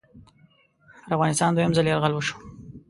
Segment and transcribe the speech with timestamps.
[1.05, 2.35] پر افغانستان دوهم ځل یرغل وشو.